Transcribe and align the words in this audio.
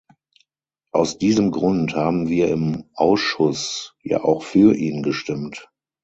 Aus 0.91 1.19
diesem 1.19 1.51
Grund 1.51 1.93
haben 1.93 2.27
wir 2.27 2.47
im 2.47 2.85
Ausschuss 2.95 3.93
ja 4.01 4.23
auch 4.23 4.41
für 4.41 4.73
ihn 4.75 5.03
gestimmt. 5.03 5.69